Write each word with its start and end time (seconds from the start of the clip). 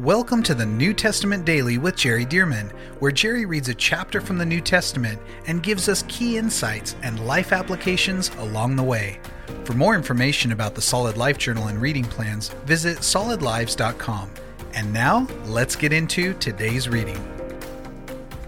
Welcome 0.00 0.42
to 0.42 0.56
the 0.56 0.66
New 0.66 0.92
Testament 0.92 1.44
Daily 1.44 1.78
with 1.78 1.94
Jerry 1.94 2.24
Dirmann, 2.24 2.72
where 2.98 3.12
Jerry 3.12 3.46
reads 3.46 3.68
a 3.68 3.74
chapter 3.74 4.20
from 4.20 4.38
the 4.38 4.44
New 4.44 4.60
Testament 4.60 5.20
and 5.46 5.62
gives 5.62 5.88
us 5.88 6.02
key 6.08 6.36
insights 6.36 6.96
and 7.04 7.24
life 7.24 7.52
applications 7.52 8.32
along 8.38 8.74
the 8.74 8.82
way. 8.82 9.20
For 9.62 9.74
more 9.74 9.94
information 9.94 10.50
about 10.50 10.74
the 10.74 10.82
Solid 10.82 11.16
Life 11.16 11.38
Journal 11.38 11.68
and 11.68 11.80
reading 11.80 12.02
plans, 12.02 12.48
visit 12.64 12.98
solidlives.com. 12.98 14.32
And 14.72 14.92
now, 14.92 15.28
let's 15.44 15.76
get 15.76 15.92
into 15.92 16.34
today's 16.40 16.88
reading. 16.88 17.22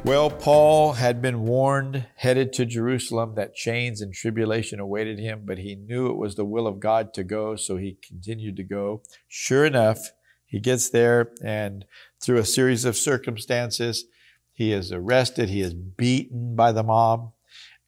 Well, 0.02 0.30
Paul 0.30 0.94
had 0.94 1.22
been 1.22 1.42
warned, 1.42 2.06
headed 2.16 2.52
to 2.54 2.64
Jerusalem, 2.64 3.34
that 3.36 3.54
chains 3.54 4.00
and 4.00 4.12
tribulation 4.12 4.80
awaited 4.80 5.20
him, 5.20 5.42
but 5.44 5.58
he 5.58 5.76
knew 5.76 6.08
it 6.08 6.16
was 6.16 6.34
the 6.34 6.44
will 6.44 6.66
of 6.66 6.80
God 6.80 7.14
to 7.14 7.22
go, 7.22 7.54
so 7.54 7.76
he 7.76 7.98
continued 8.02 8.56
to 8.56 8.64
go. 8.64 9.02
Sure 9.28 9.64
enough, 9.64 9.98
he 10.46 10.60
gets 10.60 10.90
there, 10.90 11.32
and 11.42 11.84
through 12.20 12.38
a 12.38 12.44
series 12.44 12.84
of 12.84 12.96
circumstances, 12.96 14.04
he 14.52 14.72
is 14.72 14.90
arrested, 14.92 15.48
he 15.48 15.60
is 15.60 15.74
beaten 15.74 16.56
by 16.56 16.72
the 16.72 16.82
mob, 16.82 17.32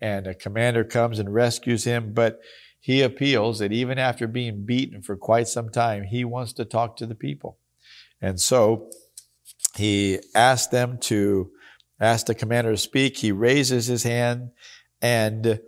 and 0.00 0.26
a 0.26 0.34
commander 0.34 0.84
comes 0.84 1.18
and 1.18 1.32
rescues 1.32 1.84
him. 1.84 2.12
But 2.12 2.40
he 2.78 3.02
appeals 3.02 3.58
that 3.60 3.72
even 3.72 3.98
after 3.98 4.26
being 4.26 4.64
beaten 4.64 5.02
for 5.02 5.16
quite 5.16 5.48
some 5.48 5.70
time, 5.70 6.04
he 6.04 6.24
wants 6.24 6.52
to 6.54 6.64
talk 6.64 6.96
to 6.96 7.06
the 7.06 7.14
people. 7.14 7.58
And 8.20 8.40
so 8.40 8.90
he 9.76 10.18
asked 10.34 10.70
them 10.70 10.98
to 11.02 11.50
ask 12.00 12.26
the 12.26 12.34
commander 12.34 12.72
to 12.72 12.76
speak. 12.76 13.16
He 13.16 13.32
raises 13.32 13.86
his 13.86 14.02
hand, 14.02 14.50
and 15.00 15.60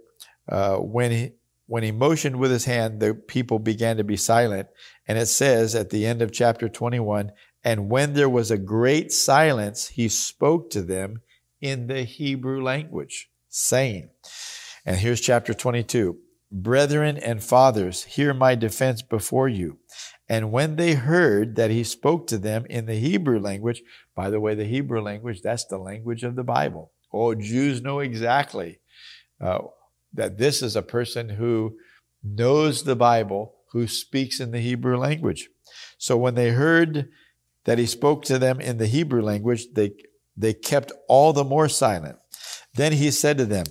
uh, 0.48 0.76
when 0.76 1.10
he 1.10 1.32
when 1.66 1.84
he 1.84 1.92
motioned 1.92 2.34
with 2.36 2.50
his 2.50 2.64
hand, 2.64 2.98
the 2.98 3.14
people 3.14 3.60
began 3.60 3.96
to 3.96 4.02
be 4.04 4.16
silent. 4.16 4.66
And 5.10 5.18
it 5.18 5.26
says 5.26 5.74
at 5.74 5.90
the 5.90 6.06
end 6.06 6.22
of 6.22 6.30
chapter 6.30 6.68
21, 6.68 7.32
and 7.64 7.90
when 7.90 8.12
there 8.12 8.28
was 8.28 8.52
a 8.52 8.56
great 8.56 9.10
silence, 9.10 9.88
he 9.88 10.08
spoke 10.08 10.70
to 10.70 10.82
them 10.82 11.22
in 11.60 11.88
the 11.88 12.04
Hebrew 12.04 12.62
language, 12.62 13.28
saying, 13.48 14.10
and 14.86 14.98
here's 14.98 15.20
chapter 15.20 15.52
22, 15.52 16.16
Brethren 16.52 17.16
and 17.16 17.42
fathers, 17.42 18.04
hear 18.04 18.32
my 18.32 18.54
defense 18.54 19.02
before 19.02 19.48
you. 19.48 19.80
And 20.28 20.52
when 20.52 20.76
they 20.76 20.94
heard 20.94 21.56
that 21.56 21.72
he 21.72 21.82
spoke 21.82 22.28
to 22.28 22.38
them 22.38 22.64
in 22.70 22.86
the 22.86 22.94
Hebrew 22.94 23.40
language, 23.40 23.82
by 24.14 24.30
the 24.30 24.38
way, 24.38 24.54
the 24.54 24.64
Hebrew 24.64 25.02
language, 25.02 25.42
that's 25.42 25.64
the 25.64 25.78
language 25.78 26.22
of 26.22 26.36
the 26.36 26.44
Bible. 26.44 26.92
Oh, 27.12 27.34
Jews 27.34 27.82
know 27.82 27.98
exactly 27.98 28.78
uh, 29.40 29.58
that 30.14 30.38
this 30.38 30.62
is 30.62 30.76
a 30.76 30.82
person 30.82 31.30
who 31.30 31.78
knows 32.22 32.84
the 32.84 32.94
Bible, 32.94 33.56
who 33.72 33.86
speaks 33.86 34.40
in 34.40 34.50
the 34.50 34.60
Hebrew 34.60 34.96
language. 34.96 35.48
So 35.98 36.16
when 36.16 36.34
they 36.34 36.50
heard 36.50 37.08
that 37.64 37.78
he 37.78 37.86
spoke 37.86 38.24
to 38.24 38.38
them 38.38 38.60
in 38.60 38.78
the 38.78 38.86
Hebrew 38.86 39.22
language, 39.22 39.66
they, 39.74 39.92
they 40.36 40.54
kept 40.54 40.92
all 41.08 41.32
the 41.32 41.44
more 41.44 41.68
silent. 41.68 42.18
Then 42.74 42.92
he 42.92 43.10
said 43.10 43.38
to 43.38 43.46
them, 43.46 43.66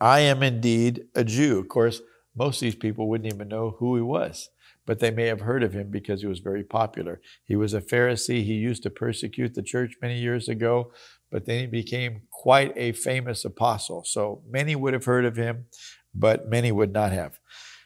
I 0.00 0.20
am 0.20 0.42
indeed 0.42 1.06
a 1.14 1.24
Jew. 1.24 1.58
Of 1.58 1.68
course, 1.68 2.00
most 2.36 2.56
of 2.56 2.60
these 2.60 2.76
people 2.76 3.08
wouldn't 3.08 3.32
even 3.32 3.48
know 3.48 3.76
who 3.78 3.96
he 3.96 4.02
was, 4.02 4.48
but 4.86 5.00
they 5.00 5.10
may 5.10 5.26
have 5.26 5.40
heard 5.40 5.62
of 5.62 5.72
him 5.72 5.90
because 5.90 6.20
he 6.20 6.28
was 6.28 6.38
very 6.38 6.62
popular. 6.62 7.20
He 7.44 7.56
was 7.56 7.74
a 7.74 7.80
Pharisee. 7.80 8.44
He 8.44 8.54
used 8.54 8.84
to 8.84 8.90
persecute 8.90 9.54
the 9.54 9.62
church 9.62 9.96
many 10.00 10.18
years 10.20 10.48
ago, 10.48 10.92
but 11.30 11.46
then 11.46 11.60
he 11.60 11.66
became 11.66 12.22
quite 12.30 12.72
a 12.76 12.92
famous 12.92 13.44
apostle. 13.44 14.04
So 14.04 14.42
many 14.48 14.76
would 14.76 14.94
have 14.94 15.04
heard 15.04 15.24
of 15.24 15.36
him, 15.36 15.66
but 16.14 16.48
many 16.48 16.70
would 16.70 16.92
not 16.92 17.12
have. 17.12 17.38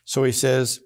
So 0.04 0.24
he 0.24 0.32
says 0.32 0.80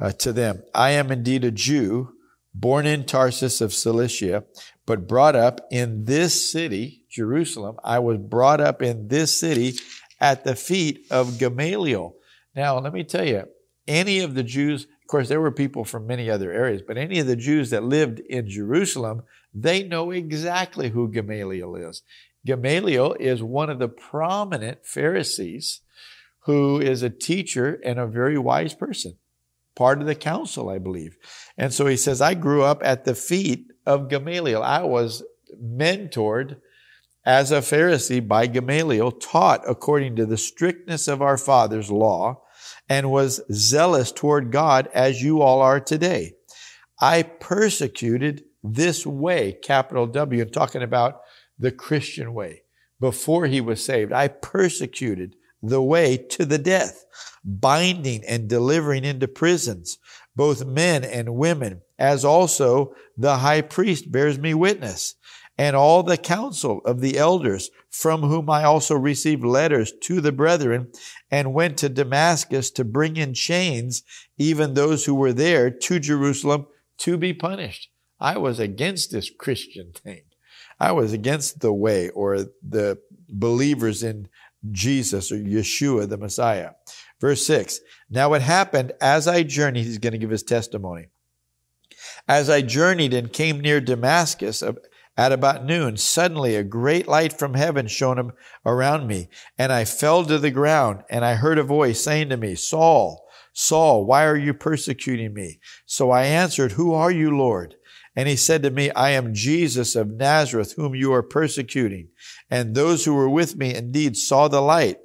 uh, 0.00 0.12
to 0.12 0.32
them, 0.32 0.62
I 0.74 0.90
am 0.90 1.10
indeed 1.10 1.44
a 1.44 1.50
Jew, 1.50 2.14
born 2.54 2.86
in 2.86 3.04
Tarsus 3.04 3.60
of 3.60 3.72
Cilicia, 3.72 4.44
but 4.86 5.08
brought 5.08 5.36
up 5.36 5.60
in 5.70 6.04
this 6.04 6.50
city, 6.50 7.04
Jerusalem. 7.10 7.76
I 7.82 7.98
was 7.98 8.18
brought 8.18 8.60
up 8.60 8.82
in 8.82 9.08
this 9.08 9.36
city 9.36 9.74
at 10.20 10.44
the 10.44 10.54
feet 10.54 11.06
of 11.10 11.38
Gamaliel. 11.38 12.14
Now, 12.54 12.78
let 12.78 12.92
me 12.92 13.04
tell 13.04 13.26
you, 13.26 13.44
any 13.86 14.20
of 14.20 14.34
the 14.34 14.42
Jews, 14.42 14.84
of 14.84 15.08
course, 15.08 15.28
there 15.28 15.40
were 15.40 15.50
people 15.50 15.84
from 15.84 16.06
many 16.06 16.30
other 16.30 16.52
areas, 16.52 16.82
but 16.86 16.96
any 16.96 17.18
of 17.18 17.26
the 17.26 17.36
Jews 17.36 17.70
that 17.70 17.84
lived 17.84 18.20
in 18.20 18.48
Jerusalem, 18.48 19.22
they 19.52 19.82
know 19.82 20.10
exactly 20.10 20.90
who 20.90 21.10
Gamaliel 21.10 21.76
is. 21.76 22.02
Gamaliel 22.46 23.14
is 23.14 23.42
one 23.42 23.70
of 23.70 23.78
the 23.78 23.88
prominent 23.88 24.86
Pharisees 24.86 25.80
who 26.40 26.78
is 26.78 27.02
a 27.02 27.10
teacher 27.10 27.80
and 27.84 27.98
a 27.98 28.06
very 28.06 28.36
wise 28.38 28.74
person, 28.74 29.16
part 29.76 30.00
of 30.00 30.06
the 30.06 30.14
council, 30.14 30.68
I 30.70 30.78
believe. 30.78 31.16
And 31.56 31.72
so 31.72 31.86
he 31.86 31.96
says, 31.96 32.20
I 32.20 32.34
grew 32.34 32.62
up 32.62 32.80
at 32.82 33.04
the 33.04 33.14
feet 33.14 33.66
of 33.86 34.08
Gamaliel. 34.08 34.62
I 34.62 34.82
was 34.82 35.22
mentored 35.62 36.56
as 37.26 37.50
a 37.50 37.60
Pharisee 37.60 38.26
by 38.26 38.46
Gamaliel, 38.46 39.12
taught 39.12 39.62
according 39.68 40.16
to 40.16 40.26
the 40.26 40.36
strictness 40.36 41.08
of 41.08 41.22
our 41.22 41.38
father's 41.38 41.90
law, 41.90 42.42
and 42.88 43.10
was 43.10 43.40
zealous 43.50 44.12
toward 44.12 44.52
God 44.52 44.88
as 44.92 45.22
you 45.22 45.40
all 45.40 45.62
are 45.62 45.80
today. 45.80 46.34
I 47.00 47.22
persecuted 47.22 48.44
this 48.62 49.06
way, 49.06 49.52
capital 49.62 50.06
W, 50.06 50.42
and 50.42 50.52
talking 50.52 50.82
about 50.82 51.20
the 51.58 51.72
Christian 51.72 52.34
way. 52.34 52.62
Before 53.00 53.46
he 53.46 53.60
was 53.60 53.84
saved, 53.84 54.12
I 54.12 54.28
persecuted 54.28 55.34
the 55.68 55.82
way 55.82 56.16
to 56.16 56.44
the 56.44 56.58
death, 56.58 57.04
binding 57.44 58.24
and 58.24 58.48
delivering 58.48 59.04
into 59.04 59.28
prisons 59.28 59.98
both 60.36 60.64
men 60.64 61.04
and 61.04 61.36
women, 61.36 61.82
as 61.98 62.24
also 62.24 62.94
the 63.16 63.38
high 63.38 63.60
priest 63.60 64.10
bears 64.10 64.38
me 64.38 64.54
witness, 64.54 65.14
and 65.56 65.76
all 65.76 66.02
the 66.02 66.16
council 66.16 66.80
of 66.84 67.00
the 67.00 67.16
elders, 67.16 67.70
from 67.88 68.22
whom 68.22 68.50
I 68.50 68.64
also 68.64 68.96
received 68.96 69.44
letters 69.44 69.92
to 70.02 70.20
the 70.20 70.32
brethren, 70.32 70.90
and 71.30 71.54
went 71.54 71.78
to 71.78 71.88
Damascus 71.88 72.70
to 72.72 72.84
bring 72.84 73.16
in 73.16 73.34
chains 73.34 74.02
even 74.36 74.74
those 74.74 75.04
who 75.04 75.14
were 75.14 75.32
there 75.32 75.70
to 75.70 76.00
Jerusalem 76.00 76.66
to 76.98 77.16
be 77.16 77.32
punished. 77.32 77.88
I 78.18 78.38
was 78.38 78.58
against 78.58 79.12
this 79.12 79.30
Christian 79.30 79.92
thing. 79.92 80.22
I 80.80 80.90
was 80.90 81.12
against 81.12 81.60
the 81.60 81.72
way 81.72 82.08
or 82.10 82.46
the 82.68 82.98
believers 83.28 84.02
in 84.02 84.28
Jesus 84.70 85.30
or 85.30 85.36
Yeshua, 85.36 86.08
the 86.08 86.16
Messiah. 86.16 86.70
Verse 87.20 87.46
6 87.46 87.80
Now 88.10 88.34
it 88.34 88.42
happened 88.42 88.92
as 89.00 89.28
I 89.28 89.42
journeyed, 89.42 89.84
he's 89.84 89.98
going 89.98 90.12
to 90.12 90.18
give 90.18 90.30
his 90.30 90.42
testimony. 90.42 91.08
As 92.28 92.50
I 92.50 92.62
journeyed 92.62 93.14
and 93.14 93.32
came 93.32 93.60
near 93.60 93.80
Damascus 93.80 94.62
at 95.16 95.32
about 95.32 95.64
noon, 95.64 95.96
suddenly 95.96 96.56
a 96.56 96.64
great 96.64 97.06
light 97.06 97.32
from 97.32 97.54
heaven 97.54 97.86
shone 97.86 98.32
around 98.66 99.06
me, 99.06 99.28
and 99.56 99.72
I 99.72 99.84
fell 99.84 100.24
to 100.24 100.38
the 100.38 100.50
ground, 100.50 101.04
and 101.08 101.24
I 101.24 101.34
heard 101.34 101.58
a 101.58 101.62
voice 101.62 102.02
saying 102.02 102.30
to 102.30 102.36
me, 102.36 102.54
Saul, 102.56 103.24
Saul, 103.52 104.04
why 104.04 104.24
are 104.26 104.36
you 104.36 104.52
persecuting 104.52 105.32
me? 105.32 105.60
So 105.86 106.10
I 106.10 106.24
answered, 106.24 106.72
Who 106.72 106.92
are 106.92 107.12
you, 107.12 107.36
Lord? 107.36 107.76
And 108.16 108.28
he 108.28 108.36
said 108.36 108.62
to 108.62 108.70
me, 108.70 108.90
I 108.92 109.10
am 109.10 109.34
Jesus 109.34 109.96
of 109.96 110.10
Nazareth, 110.10 110.74
whom 110.76 110.94
you 110.94 111.12
are 111.12 111.22
persecuting. 111.22 112.08
And 112.48 112.74
those 112.74 113.04
who 113.04 113.14
were 113.14 113.28
with 113.28 113.56
me 113.56 113.74
indeed 113.74 114.16
saw 114.16 114.48
the 114.48 114.60
light 114.60 114.98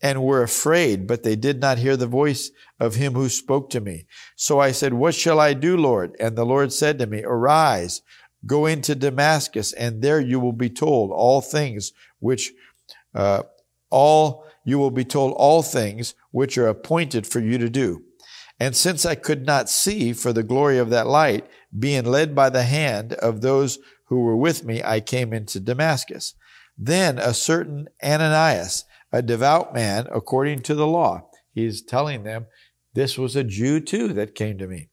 and 0.00 0.22
were 0.22 0.42
afraid, 0.42 1.06
but 1.06 1.22
they 1.22 1.36
did 1.36 1.60
not 1.60 1.78
hear 1.78 1.96
the 1.96 2.06
voice 2.06 2.50
of 2.78 2.96
him 2.96 3.14
who 3.14 3.28
spoke 3.28 3.70
to 3.70 3.80
me. 3.80 4.06
So 4.36 4.60
I 4.60 4.72
said, 4.72 4.94
What 4.94 5.14
shall 5.14 5.40
I 5.40 5.54
do, 5.54 5.76
Lord? 5.76 6.16
And 6.20 6.36
the 6.36 6.46
Lord 6.46 6.72
said 6.72 6.98
to 6.98 7.06
me, 7.06 7.22
Arise, 7.24 8.02
go 8.46 8.66
into 8.66 8.94
Damascus, 8.94 9.72
and 9.72 10.02
there 10.02 10.20
you 10.20 10.38
will 10.38 10.52
be 10.52 10.70
told 10.70 11.10
all 11.10 11.40
things 11.40 11.92
which, 12.20 12.52
uh, 13.14 13.42
all, 13.90 14.46
you 14.64 14.78
will 14.78 14.90
be 14.90 15.04
told 15.04 15.32
all 15.36 15.62
things 15.62 16.14
which 16.30 16.58
are 16.58 16.68
appointed 16.68 17.26
for 17.26 17.40
you 17.40 17.58
to 17.58 17.68
do. 17.68 18.04
And 18.60 18.74
since 18.74 19.04
I 19.04 19.14
could 19.14 19.46
not 19.46 19.68
see 19.68 20.12
for 20.12 20.32
the 20.32 20.42
glory 20.42 20.78
of 20.78 20.90
that 20.90 21.06
light, 21.06 21.46
being 21.76 22.04
led 22.04 22.34
by 22.34 22.50
the 22.50 22.64
hand 22.64 23.12
of 23.14 23.40
those 23.40 23.78
who 24.06 24.20
were 24.20 24.36
with 24.36 24.64
me, 24.64 24.82
I 24.82 25.00
came 25.00 25.32
into 25.32 25.60
Damascus. 25.60 26.34
Then 26.76 27.18
a 27.18 27.34
certain 27.34 27.88
Ananias, 28.02 28.84
a 29.12 29.22
devout 29.22 29.74
man 29.74 30.06
according 30.12 30.60
to 30.62 30.74
the 30.74 30.86
law, 30.86 31.28
he's 31.52 31.82
telling 31.82 32.24
them 32.24 32.46
this 32.94 33.16
was 33.16 33.36
a 33.36 33.44
Jew 33.44 33.80
too 33.80 34.12
that 34.14 34.34
came 34.34 34.58
to 34.58 34.66
me. 34.66 34.88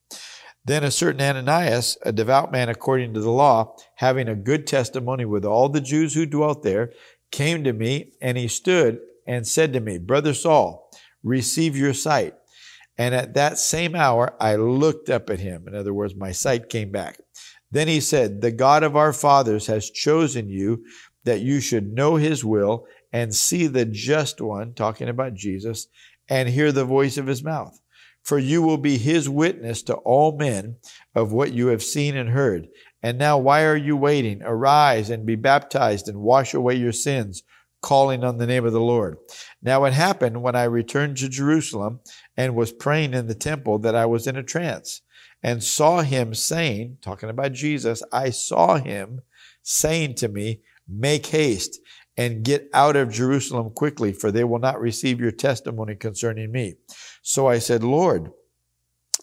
Then 0.63 0.83
a 0.83 0.91
certain 0.91 1.21
Ananias, 1.21 1.97
a 2.03 2.11
devout 2.11 2.51
man 2.51 2.69
according 2.69 3.13
to 3.13 3.21
the 3.21 3.31
law, 3.31 3.75
having 3.95 4.27
a 4.27 4.35
good 4.35 4.65
testimony 4.65 5.25
with 5.25 5.45
all 5.45 5.69
the 5.69 5.81
Jews 5.81 6.15
who 6.15 6.25
dwelt 6.25 6.63
there, 6.63 6.91
came 7.31 7.63
to 7.63 7.73
me 7.73 8.13
and 8.21 8.37
he 8.37 8.47
stood 8.47 8.99
and 9.27 9.47
said 9.47 9.73
to 9.73 9.79
me, 9.79 9.97
Brother 9.97 10.33
Saul, 10.33 10.89
receive 11.23 11.75
your 11.77 11.93
sight. 11.93 12.35
And 12.97 13.13
at 13.13 13.33
that 13.33 13.57
same 13.57 13.95
hour, 13.95 14.35
I 14.39 14.55
looked 14.55 15.09
up 15.09 15.29
at 15.29 15.39
him. 15.39 15.67
In 15.67 15.75
other 15.75 15.93
words, 15.93 16.15
my 16.15 16.31
sight 16.31 16.69
came 16.69 16.91
back. 16.91 17.19
Then 17.71 17.87
he 17.87 17.99
said, 17.99 18.41
The 18.41 18.51
God 18.51 18.83
of 18.83 18.95
our 18.95 19.11
fathers 19.11 19.67
has 19.67 19.89
chosen 19.89 20.49
you 20.49 20.85
that 21.25 21.41
you 21.41 21.59
should 21.59 21.91
know 21.91 22.15
his 22.15 22.45
will 22.45 22.87
and 23.11 23.33
see 23.35 23.67
the 23.67 23.85
just 23.85 24.39
one, 24.39 24.73
talking 24.73 25.09
about 25.09 25.33
Jesus, 25.33 25.87
and 26.29 26.47
hear 26.49 26.71
the 26.71 26.85
voice 26.85 27.17
of 27.17 27.27
his 27.27 27.43
mouth. 27.43 27.79
for 28.25 28.39
you 28.39 28.61
will 28.63 28.77
be 28.77 28.97
his 28.97 29.29
witness 29.29 29.83
to 29.83 29.93
all 29.97 30.35
men 30.35 30.75
of 31.13 31.31
what 31.31 31.53
you 31.53 31.67
have 31.67 31.83
seen 31.83 32.17
and 32.17 32.29
heard. 32.29 32.67
And 33.03 33.19
now 33.19 33.37
why 33.37 33.63
are 33.65 33.75
you 33.77 33.95
waiting? 33.95 34.41
Arise 34.41 35.11
and 35.11 35.27
be 35.27 35.35
baptized 35.35 36.09
and 36.09 36.17
wash 36.17 36.55
away 36.55 36.73
your 36.73 36.91
sins, 36.91 37.43
calling 37.83 38.23
on 38.23 38.39
the 38.39 38.47
name 38.47 38.65
of 38.65 38.73
the 38.73 38.79
Lord. 38.81 39.17
Now 39.61 39.85
it 39.85 39.93
happened 39.93 40.41
when 40.41 40.55
I 40.55 40.63
returned 40.63 41.17
to 41.17 41.29
Jerusalem 41.29 41.99
and 42.37 42.55
was 42.55 42.71
praying 42.71 43.13
in 43.13 43.27
the 43.27 43.35
temple 43.35 43.79
that 43.79 43.95
I 43.95 44.05
was 44.05 44.27
in 44.27 44.35
a 44.35 44.43
trance 44.43 45.01
and 45.43 45.63
saw 45.63 46.01
him 46.01 46.33
saying, 46.33 46.97
talking 47.01 47.29
about 47.29 47.53
Jesus, 47.53 48.01
I 48.11 48.29
saw 48.29 48.77
him 48.77 49.21
saying 49.61 50.15
to 50.15 50.27
me, 50.27 50.61
make 50.87 51.27
haste 51.27 51.79
and 52.17 52.43
get 52.43 52.69
out 52.73 52.95
of 52.95 53.11
Jerusalem 53.11 53.71
quickly, 53.71 54.13
for 54.13 54.31
they 54.31 54.43
will 54.43 54.59
not 54.59 54.79
receive 54.79 55.19
your 55.19 55.31
testimony 55.31 55.95
concerning 55.95 56.51
me. 56.51 56.75
So 57.21 57.47
I 57.47 57.59
said, 57.59 57.83
Lord, 57.83 58.31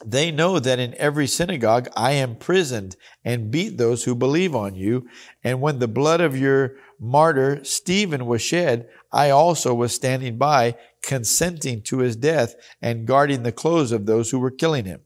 they 0.05 0.31
know 0.31 0.59
that 0.59 0.79
in 0.79 0.95
every 0.97 1.27
synagogue 1.27 1.89
I 1.97 2.13
am 2.13 2.31
imprisoned 2.31 2.97
and 3.25 3.51
beat 3.51 3.79
those 3.79 4.05
who 4.05 4.15
believe 4.15 4.55
on 4.55 4.75
you. 4.75 5.07
And 5.45 5.61
when 5.61 5.79
the 5.79 5.89
blood 5.89 6.21
of 6.21 6.37
your 6.37 6.75
martyr 7.03 7.65
Stephen 7.65 8.27
was 8.27 8.41
shed, 8.41 8.89
I 9.13 9.31
also 9.31 9.75
was 9.75 9.95
standing 9.95 10.39
by, 10.39 10.77
consenting 11.03 11.83
to 11.83 11.99
his 11.99 12.17
death 12.17 12.55
and 12.81 13.07
guarding 13.07 13.43
the 13.43 13.53
clothes 13.53 13.93
of 13.93 14.07
those 14.07 14.31
who 14.31 14.39
were 14.39 14.51
killing 14.51 14.85
him. 14.85 15.01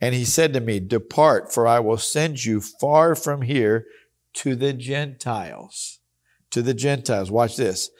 And 0.00 0.14
he 0.14 0.24
said 0.24 0.52
to 0.54 0.60
me, 0.60 0.80
Depart, 0.80 1.52
for 1.52 1.66
I 1.66 1.80
will 1.80 1.98
send 1.98 2.44
you 2.44 2.60
far 2.60 3.14
from 3.14 3.42
here 3.42 3.86
to 4.34 4.54
the 4.54 4.72
Gentiles. 4.72 6.00
To 6.52 6.62
the 6.62 6.74
Gentiles. 6.74 7.30
Watch 7.30 7.56
this. 7.56 7.90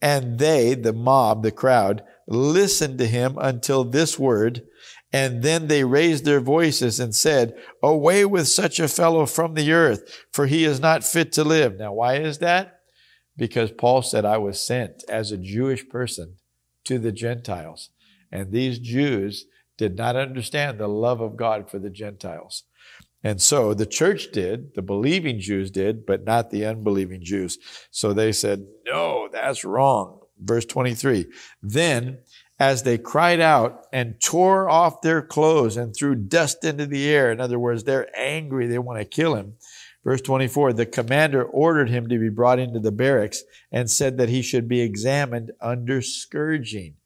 And 0.00 0.38
they, 0.38 0.74
the 0.74 0.92
mob, 0.92 1.42
the 1.42 1.52
crowd, 1.52 2.02
listened 2.26 2.98
to 2.98 3.06
him 3.06 3.36
until 3.38 3.84
this 3.84 4.18
word, 4.18 4.62
and 5.12 5.42
then 5.42 5.68
they 5.68 5.84
raised 5.84 6.24
their 6.24 6.40
voices 6.40 6.98
and 6.98 7.14
said, 7.14 7.54
Away 7.82 8.24
with 8.24 8.48
such 8.48 8.80
a 8.80 8.88
fellow 8.88 9.26
from 9.26 9.54
the 9.54 9.72
earth, 9.72 10.24
for 10.32 10.46
he 10.46 10.64
is 10.64 10.80
not 10.80 11.04
fit 11.04 11.32
to 11.32 11.44
live. 11.44 11.78
Now, 11.78 11.92
why 11.92 12.16
is 12.16 12.38
that? 12.38 12.73
Because 13.36 13.70
Paul 13.72 14.02
said, 14.02 14.24
I 14.24 14.38
was 14.38 14.60
sent 14.60 15.04
as 15.08 15.32
a 15.32 15.38
Jewish 15.38 15.88
person 15.88 16.36
to 16.84 16.98
the 16.98 17.12
Gentiles. 17.12 17.90
And 18.30 18.52
these 18.52 18.78
Jews 18.78 19.46
did 19.76 19.96
not 19.96 20.16
understand 20.16 20.78
the 20.78 20.88
love 20.88 21.20
of 21.20 21.36
God 21.36 21.70
for 21.70 21.78
the 21.78 21.90
Gentiles. 21.90 22.64
And 23.22 23.40
so 23.40 23.72
the 23.72 23.86
church 23.86 24.32
did, 24.32 24.74
the 24.74 24.82
believing 24.82 25.40
Jews 25.40 25.70
did, 25.70 26.04
but 26.04 26.24
not 26.24 26.50
the 26.50 26.66
unbelieving 26.66 27.24
Jews. 27.24 27.58
So 27.90 28.12
they 28.12 28.32
said, 28.32 28.66
no, 28.86 29.28
that's 29.32 29.64
wrong. 29.64 30.20
Verse 30.38 30.66
23. 30.66 31.26
Then 31.62 32.18
as 32.58 32.82
they 32.84 32.98
cried 32.98 33.40
out 33.40 33.86
and 33.92 34.20
tore 34.20 34.68
off 34.68 35.00
their 35.00 35.22
clothes 35.22 35.76
and 35.76 35.94
threw 35.94 36.14
dust 36.14 36.64
into 36.64 36.86
the 36.86 37.08
air. 37.08 37.32
In 37.32 37.40
other 37.40 37.58
words, 37.58 37.84
they're 37.84 38.08
angry. 38.16 38.66
They 38.66 38.78
want 38.78 39.00
to 39.00 39.04
kill 39.04 39.34
him. 39.34 39.54
Verse 40.04 40.20
24, 40.20 40.74
the 40.74 40.84
commander 40.84 41.42
ordered 41.42 41.88
him 41.88 42.08
to 42.08 42.18
be 42.18 42.28
brought 42.28 42.58
into 42.58 42.78
the 42.78 42.92
barracks 42.92 43.42
and 43.72 43.90
said 43.90 44.18
that 44.18 44.28
he 44.28 44.42
should 44.42 44.68
be 44.68 44.82
examined 44.82 45.50
under 45.62 46.02
scourging. 46.02 46.96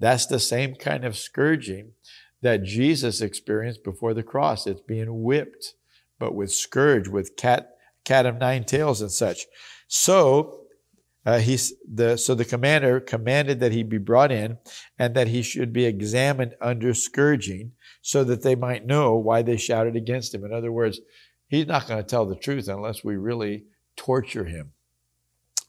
That's 0.00 0.26
the 0.26 0.40
same 0.40 0.74
kind 0.74 1.04
of 1.04 1.16
scourging 1.16 1.92
that 2.40 2.64
Jesus 2.64 3.20
experienced 3.20 3.84
before 3.84 4.12
the 4.12 4.24
cross. 4.24 4.66
It's 4.66 4.80
being 4.80 5.22
whipped, 5.22 5.74
but 6.18 6.34
with 6.34 6.52
scourge, 6.52 7.06
with 7.06 7.36
cat, 7.36 7.76
cat 8.04 8.26
of 8.26 8.38
nine 8.38 8.64
tails 8.64 9.00
and 9.00 9.12
such. 9.12 9.46
So, 9.86 10.64
uh, 11.24 11.38
the, 11.38 12.16
so 12.16 12.34
the 12.34 12.44
commander 12.44 12.98
commanded 12.98 13.60
that 13.60 13.70
he 13.70 13.84
be 13.84 13.98
brought 13.98 14.32
in 14.32 14.58
and 14.98 15.14
that 15.14 15.28
he 15.28 15.42
should 15.42 15.72
be 15.72 15.84
examined 15.84 16.56
under 16.60 16.92
scourging 16.94 17.70
so 18.00 18.24
that 18.24 18.42
they 18.42 18.56
might 18.56 18.84
know 18.84 19.14
why 19.14 19.42
they 19.42 19.56
shouted 19.56 19.94
against 19.94 20.34
him. 20.34 20.44
In 20.44 20.52
other 20.52 20.72
words, 20.72 21.00
he's 21.52 21.66
not 21.66 21.86
going 21.86 22.02
to 22.02 22.08
tell 22.08 22.24
the 22.24 22.34
truth 22.34 22.66
unless 22.66 23.04
we 23.04 23.14
really 23.14 23.64
torture 23.94 24.46
him. 24.46 24.72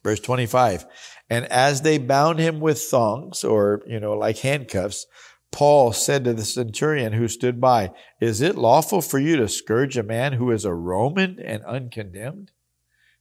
Verse 0.01 0.21
25. 0.21 0.85
And 1.29 1.45
as 1.45 1.81
they 1.81 1.97
bound 1.97 2.39
him 2.39 2.61
with 2.61 2.81
thongs 2.81 3.43
or, 3.43 3.83
you 3.85 3.99
know, 3.99 4.13
like 4.13 4.39
handcuffs, 4.39 5.05
Paul 5.51 5.91
said 5.91 6.23
to 6.23 6.33
the 6.33 6.45
centurion 6.45 7.11
who 7.11 7.27
stood 7.27 7.59
by, 7.59 7.91
Is 8.21 8.39
it 8.39 8.57
lawful 8.57 9.01
for 9.01 9.19
you 9.19 9.35
to 9.35 9.49
scourge 9.49 9.97
a 9.97 10.03
man 10.03 10.33
who 10.33 10.51
is 10.51 10.63
a 10.63 10.73
Roman 10.73 11.37
and 11.39 11.63
uncondemned? 11.65 12.51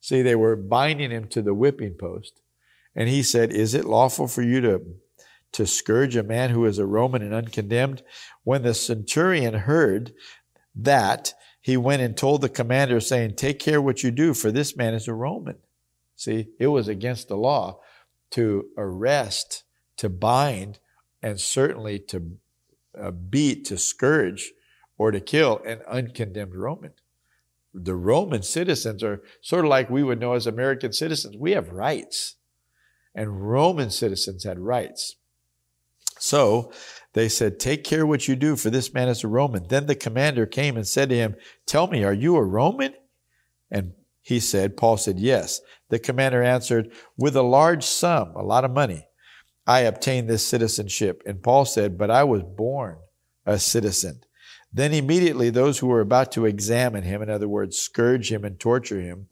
See, 0.00 0.23
they 0.23 0.37
were 0.37 0.56
binding 0.56 1.11
him 1.11 1.26
to 1.29 1.43
the 1.43 1.55
whipping 1.55 1.94
post. 1.94 2.41
And 2.94 3.09
he 3.09 3.25
said, 3.25 3.53
Is 3.53 3.75
it 3.75 3.85
lawful 3.85 4.29
for 4.29 4.43
you 4.43 4.61
to, 4.61 4.82
to 5.53 5.67
scourge 5.67 6.14
a 6.14 6.23
man 6.23 6.50
who 6.50 6.64
is 6.64 6.79
a 6.79 6.87
Roman 6.87 7.23
and 7.23 7.35
uncondemned? 7.35 8.05
When 8.44 8.62
the 8.62 8.75
centurion 8.75 9.55
heard 9.55 10.12
that, 10.76 11.35
he 11.62 11.76
went 11.76 12.03
and 12.03 12.17
told 12.17 12.41
the 12.41 12.49
commander, 12.49 12.99
saying, 12.99 13.37
Take 13.37 13.61
care 13.61 13.81
what 13.81 14.03
you 14.03 14.11
do, 14.11 14.35
for 14.35 14.50
this 14.50 14.76
man 14.76 14.94
is 14.94 15.06
a 15.06 15.14
Roman. 15.14 15.59
See, 16.17 16.49
it 16.59 16.67
was 16.67 16.88
against 16.88 17.29
the 17.29 17.37
law 17.37 17.81
to 18.32 18.67
arrest, 18.76 19.62
to 19.99 20.09
bind 20.09 20.81
and 21.23 21.41
certainly 21.41 22.00
to 22.00 22.38
uh, 23.00 23.12
beat, 23.12 23.64
to 23.67 23.79
scourge, 23.79 24.53
or 24.99 25.12
to 25.12 25.20
kill 25.20 25.62
an 25.64 25.81
uncondemned 25.88 26.56
Roman. 26.56 26.94
The 27.73 27.94
Roman 27.94 28.43
citizens 28.43 29.03
are 29.03 29.23
sort 29.41 29.64
of 29.64 29.70
like 29.70 29.88
we 29.88 30.03
would 30.03 30.20
know 30.20 30.35
as 30.35 30.47
American 30.47 30.93
citizens. 30.93 31.37
We 31.38 31.53
have 31.53 31.70
rights, 31.70 32.37
and 33.14 33.49
Roman 33.49 33.91
citizens 33.91 34.44
had 34.44 34.59
rights. 34.59 35.17
So 36.22 36.70
they 37.14 37.28
said, 37.28 37.58
Take 37.58 37.82
care 37.82 38.06
what 38.06 38.28
you 38.28 38.36
do, 38.36 38.54
for 38.54 38.70
this 38.70 38.94
man 38.94 39.08
is 39.08 39.24
a 39.24 39.28
Roman. 39.28 39.66
Then 39.66 39.86
the 39.86 39.96
commander 39.96 40.46
came 40.46 40.76
and 40.76 40.86
said 40.86 41.08
to 41.08 41.16
him, 41.16 41.34
Tell 41.66 41.88
me, 41.88 42.04
are 42.04 42.12
you 42.12 42.36
a 42.36 42.44
Roman? 42.44 42.94
And 43.72 43.94
he 44.20 44.38
said, 44.38 44.76
Paul 44.76 44.98
said, 44.98 45.19
Yes. 45.19 45.60
The 45.88 45.98
commander 45.98 46.40
answered, 46.40 46.92
With 47.19 47.34
a 47.34 47.42
large 47.42 47.82
sum, 47.82 48.36
a 48.36 48.42
lot 48.44 48.64
of 48.64 48.70
money. 48.70 49.08
I 49.66 49.80
obtained 49.80 50.30
this 50.30 50.46
citizenship. 50.46 51.22
And 51.26 51.42
Paul 51.42 51.64
said, 51.64 51.98
But 51.98 52.12
I 52.12 52.22
was 52.22 52.44
born 52.44 52.98
a 53.44 53.58
citizen. 53.58 54.20
Then 54.72 54.92
immediately 54.92 55.50
those 55.50 55.80
who 55.80 55.88
were 55.88 56.00
about 56.00 56.30
to 56.32 56.46
examine 56.46 57.02
him, 57.02 57.20
in 57.20 57.30
other 57.30 57.48
words, 57.48 57.78
scourge 57.78 58.30
him 58.30 58.44
and 58.44 58.60
torture 58.60 59.00
him 59.00 59.26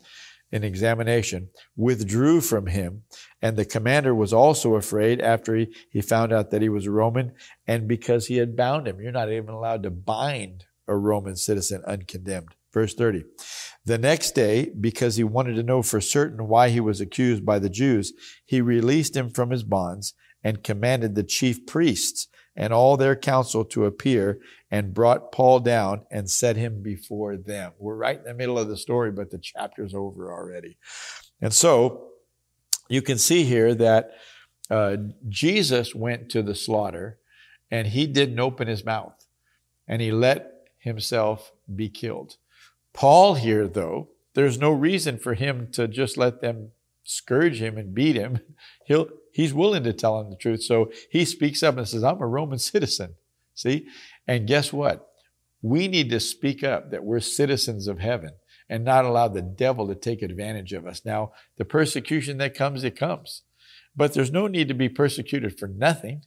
in 0.52 0.64
examination, 0.64 1.48
withdrew 1.76 2.40
from 2.40 2.66
him. 2.66 3.02
And 3.40 3.56
the 3.56 3.64
commander 3.64 4.14
was 4.14 4.32
also 4.32 4.74
afraid 4.74 5.20
after 5.20 5.54
he, 5.54 5.74
he 5.90 6.00
found 6.00 6.32
out 6.32 6.50
that 6.50 6.62
he 6.62 6.68
was 6.68 6.86
a 6.86 6.90
Roman 6.90 7.32
and 7.66 7.86
because 7.86 8.26
he 8.26 8.36
had 8.36 8.56
bound 8.56 8.88
him. 8.88 9.00
You're 9.00 9.12
not 9.12 9.30
even 9.30 9.50
allowed 9.50 9.82
to 9.84 9.90
bind 9.90 10.64
a 10.88 10.96
Roman 10.96 11.36
citizen 11.36 11.82
uncondemned. 11.86 12.54
Verse 12.72 12.94
30. 12.94 13.24
The 13.84 13.98
next 13.98 14.32
day, 14.32 14.70
because 14.78 15.16
he 15.16 15.24
wanted 15.24 15.54
to 15.54 15.62
know 15.62 15.82
for 15.82 16.00
certain 16.00 16.46
why 16.46 16.68
he 16.68 16.80
was 16.80 17.00
accused 17.00 17.44
by 17.44 17.58
the 17.58 17.70
Jews, 17.70 18.12
he 18.44 18.60
released 18.60 19.16
him 19.16 19.30
from 19.30 19.50
his 19.50 19.64
bonds 19.64 20.14
and 20.44 20.64
commanded 20.64 21.14
the 21.14 21.24
chief 21.24 21.66
priests 21.66 22.28
and 22.60 22.74
all 22.74 22.98
their 22.98 23.16
council 23.16 23.64
to 23.64 23.86
appear 23.86 24.38
and 24.70 24.92
brought 24.92 25.32
Paul 25.32 25.60
down 25.60 26.02
and 26.10 26.30
set 26.30 26.56
him 26.56 26.82
before 26.82 27.38
them. 27.38 27.72
We're 27.78 27.96
right 27.96 28.18
in 28.18 28.24
the 28.24 28.34
middle 28.34 28.58
of 28.58 28.68
the 28.68 28.76
story, 28.76 29.10
but 29.10 29.30
the 29.30 29.38
chapter's 29.38 29.94
over 29.94 30.30
already. 30.30 30.76
And 31.40 31.54
so 31.54 32.08
you 32.90 33.00
can 33.00 33.16
see 33.16 33.44
here 33.44 33.74
that 33.76 34.10
uh, 34.68 34.98
Jesus 35.26 35.94
went 35.94 36.28
to 36.32 36.42
the 36.42 36.54
slaughter 36.54 37.18
and 37.70 37.86
he 37.88 38.06
didn't 38.06 38.38
open 38.38 38.68
his 38.68 38.84
mouth 38.84 39.26
and 39.88 40.02
he 40.02 40.12
let 40.12 40.52
himself 40.78 41.52
be 41.74 41.88
killed. 41.88 42.36
Paul 42.92 43.36
here, 43.36 43.68
though, 43.68 44.10
there's 44.34 44.58
no 44.58 44.70
reason 44.70 45.16
for 45.16 45.32
him 45.32 45.68
to 45.72 45.88
just 45.88 46.18
let 46.18 46.42
them 46.42 46.72
scourge 47.10 47.60
him 47.60 47.76
and 47.76 47.94
beat 47.94 48.16
him. 48.16 48.40
He'll, 48.86 49.08
he's 49.32 49.52
willing 49.52 49.84
to 49.84 49.92
tell 49.92 50.20
him 50.20 50.30
the 50.30 50.36
truth. 50.36 50.62
So 50.62 50.90
he 51.10 51.24
speaks 51.24 51.62
up 51.62 51.76
and 51.76 51.88
says, 51.88 52.04
I'm 52.04 52.20
a 52.20 52.26
Roman 52.26 52.58
citizen. 52.58 53.14
See? 53.54 53.86
And 54.26 54.46
guess 54.46 54.72
what? 54.72 55.06
We 55.62 55.88
need 55.88 56.10
to 56.10 56.20
speak 56.20 56.64
up 56.64 56.90
that 56.90 57.04
we're 57.04 57.20
citizens 57.20 57.86
of 57.86 57.98
heaven 57.98 58.30
and 58.68 58.84
not 58.84 59.04
allow 59.04 59.28
the 59.28 59.42
devil 59.42 59.88
to 59.88 59.94
take 59.94 60.22
advantage 60.22 60.72
of 60.72 60.86
us. 60.86 61.04
Now, 61.04 61.32
the 61.58 61.64
persecution 61.64 62.38
that 62.38 62.54
comes, 62.54 62.84
it 62.84 62.96
comes. 62.96 63.42
But 63.94 64.14
there's 64.14 64.32
no 64.32 64.46
need 64.46 64.68
to 64.68 64.74
be 64.74 64.88
persecuted 64.88 65.58
for 65.58 65.66
nothing. 65.66 66.22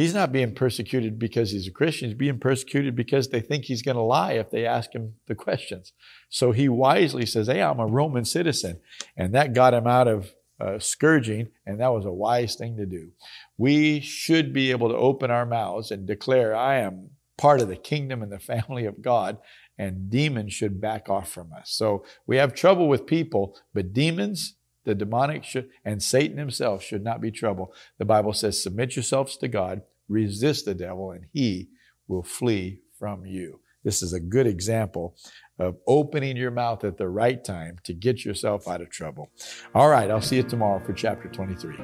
He's 0.00 0.14
not 0.14 0.32
being 0.32 0.54
persecuted 0.54 1.18
because 1.18 1.50
he's 1.50 1.66
a 1.66 1.70
Christian. 1.70 2.08
He's 2.08 2.16
being 2.16 2.38
persecuted 2.38 2.96
because 2.96 3.28
they 3.28 3.42
think 3.42 3.66
he's 3.66 3.82
going 3.82 3.98
to 3.98 4.02
lie 4.02 4.32
if 4.32 4.50
they 4.50 4.64
ask 4.64 4.94
him 4.94 5.16
the 5.26 5.34
questions. 5.34 5.92
So 6.30 6.52
he 6.52 6.70
wisely 6.70 7.26
says, 7.26 7.48
Hey, 7.48 7.60
I'm 7.60 7.80
a 7.80 7.86
Roman 7.86 8.24
citizen. 8.24 8.80
And 9.14 9.34
that 9.34 9.52
got 9.52 9.74
him 9.74 9.86
out 9.86 10.08
of 10.08 10.32
uh, 10.58 10.78
scourging, 10.78 11.48
and 11.66 11.80
that 11.80 11.92
was 11.92 12.06
a 12.06 12.12
wise 12.12 12.54
thing 12.54 12.78
to 12.78 12.86
do. 12.86 13.10
We 13.58 14.00
should 14.00 14.54
be 14.54 14.70
able 14.70 14.88
to 14.88 14.96
open 14.96 15.30
our 15.30 15.44
mouths 15.44 15.90
and 15.90 16.06
declare, 16.06 16.56
I 16.56 16.78
am 16.78 17.10
part 17.36 17.60
of 17.60 17.68
the 17.68 17.76
kingdom 17.76 18.22
and 18.22 18.32
the 18.32 18.38
family 18.38 18.86
of 18.86 19.02
God, 19.02 19.36
and 19.76 20.08
demons 20.08 20.54
should 20.54 20.80
back 20.80 21.10
off 21.10 21.30
from 21.30 21.52
us. 21.52 21.72
So 21.72 22.06
we 22.26 22.38
have 22.38 22.54
trouble 22.54 22.88
with 22.88 23.04
people, 23.04 23.54
but 23.74 23.92
demons, 23.92 24.54
the 24.84 24.94
demonic 24.94 25.44
should, 25.44 25.68
and 25.84 26.02
Satan 26.02 26.38
himself 26.38 26.82
should 26.82 27.04
not 27.04 27.20
be 27.20 27.30
trouble. 27.30 27.74
The 27.98 28.06
Bible 28.06 28.32
says, 28.32 28.62
submit 28.62 28.96
yourselves 28.96 29.36
to 29.36 29.48
God, 29.48 29.82
resist 30.10 30.66
the 30.66 30.74
devil, 30.74 31.12
and 31.12 31.24
he 31.32 31.68
will 32.08 32.22
flee 32.22 32.80
from 32.98 33.24
you. 33.24 33.60
This 33.82 34.02
is 34.02 34.12
a 34.12 34.20
good 34.20 34.46
example 34.46 35.16
of 35.58 35.76
opening 35.86 36.36
your 36.36 36.50
mouth 36.50 36.84
at 36.84 36.98
the 36.98 37.08
right 37.08 37.42
time 37.42 37.78
to 37.84 37.94
get 37.94 38.24
yourself 38.24 38.68
out 38.68 38.82
of 38.82 38.90
trouble. 38.90 39.30
All 39.74 39.88
right, 39.88 40.10
I'll 40.10 40.20
see 40.20 40.36
you 40.36 40.42
tomorrow 40.42 40.84
for 40.84 40.92
chapter 40.92 41.28
23. 41.28 41.76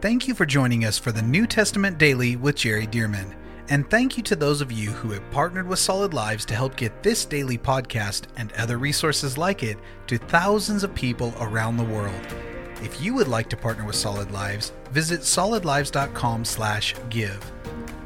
Thank 0.00 0.26
you 0.26 0.34
for 0.34 0.46
joining 0.46 0.84
us 0.84 0.98
for 0.98 1.12
the 1.12 1.22
New 1.22 1.46
Testament 1.46 1.98
Daily 1.98 2.36
with 2.36 2.56
Jerry 2.56 2.86
Dirmann. 2.86 3.36
And 3.68 3.88
thank 3.90 4.16
you 4.16 4.22
to 4.24 4.36
those 4.36 4.60
of 4.60 4.70
you 4.70 4.90
who 4.90 5.10
have 5.10 5.28
partnered 5.30 5.66
with 5.66 5.78
Solid 5.78 6.14
Lives 6.14 6.44
to 6.46 6.54
help 6.54 6.76
get 6.76 7.02
this 7.02 7.24
daily 7.24 7.58
podcast 7.58 8.26
and 8.36 8.52
other 8.52 8.78
resources 8.78 9.36
like 9.36 9.62
it 9.62 9.78
to 10.06 10.18
thousands 10.18 10.84
of 10.84 10.94
people 10.94 11.34
around 11.40 11.76
the 11.76 11.84
world. 11.84 12.55
If 12.82 13.00
you 13.00 13.14
would 13.14 13.28
like 13.28 13.48
to 13.50 13.56
partner 13.56 13.84
with 13.84 13.96
Solid 13.96 14.30
Lives, 14.30 14.72
visit 14.90 15.22
solidlives.com/give. 15.22 17.52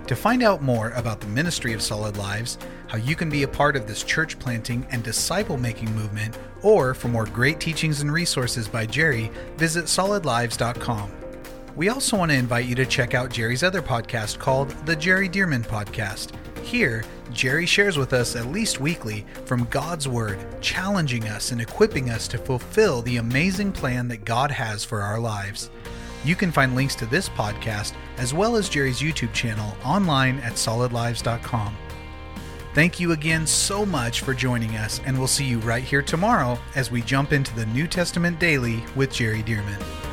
To 0.07 0.17
find 0.17 0.43
out 0.43 0.63
more 0.63 0.91
about 0.91 1.21
the 1.21 1.27
ministry 1.29 1.73
of 1.73 1.83
Solid 1.83 2.17
Lives, 2.17 2.59
how 2.89 2.99
you 2.99 3.15
can 3.15 3.31
be 3.31 3.45
a 3.45 3.49
part 3.49 3.77
of 3.77 3.87
this 3.87 4.03
church 4.03 4.39
planting 4.39 4.87
and 4.91 5.05
disciple 5.05 5.57
making 5.57 5.95
movement, 5.95 6.37
or 6.63 6.95
for 6.95 7.09
more 7.09 7.27
great 7.27 7.61
teachings 7.61 8.01
and 8.01 8.13
resources 8.13 8.67
by 8.67 8.87
Jerry, 8.87 9.31
visit 9.57 9.85
solidlives.com. 9.85 11.13
We 11.77 11.89
also 11.89 12.17
want 12.17 12.33
to 12.33 12.37
invite 12.37 12.67
you 12.67 12.75
to 12.75 12.85
check 12.85 13.15
out 13.15 13.31
Jerry's 13.31 13.63
other 13.63 13.81
podcast 13.81 14.39
called 14.39 14.71
The 14.87 14.97
Jerry 14.97 15.29
Dirmann 15.29 15.65
Podcast. 15.65 16.31
Here, 16.63 17.05
Jerry 17.33 17.67
shares 17.67 17.97
with 17.97 18.13
us 18.13 18.37
at 18.37 18.47
least 18.47 18.81
weekly 18.81 19.25
from 19.45 19.65
God's 19.67 20.07
Word, 20.07 20.39
challenging 20.61 21.29
us 21.29 21.53
and 21.53 21.61
equipping 21.61 22.11
us 22.11 22.29
to 22.29 22.39
fulfill 22.39 23.03
the 23.03 23.17
amazing 23.17 23.73
plan 23.73 24.09
that 24.09 24.25
God 24.25 24.51
has 24.51 24.85
for 24.85 25.01
our 25.03 25.19
lives. 25.19 25.71
You 26.25 26.37
can 26.37 26.53
find 26.53 26.75
links 26.75 26.95
to 26.97 27.07
this 27.07 27.29
podcast 27.29 27.95
as 28.19 28.35
well 28.35 28.57
as 28.57 28.69
Jerry's 28.69 29.01
YouTube 29.01 29.33
channel 29.33 29.75
online 29.85 30.39
at 30.41 30.53
solidlives.com. 30.53 31.77
Thank 32.73 33.01
you 33.01 33.13
again 33.13 33.47
so 33.47 33.85
much 33.85 34.21
for 34.21 34.33
joining 34.33 34.77
us, 34.77 35.01
and 35.05 35.19
we'll 35.19 35.27
see 35.27 35.45
you 35.45 35.59
right 35.61 35.83
here 35.83 36.03
tomorrow 36.03 36.59
as 36.77 36.91
we 36.91 37.03
jump 37.03 37.33
into 37.33 37.55
the 37.57 37.67
New 37.67 37.89
Testament 37.89 38.39
Daily 38.39 38.85
with 38.95 39.13
Jerry 39.13 39.43
Dirmann. 39.43 40.10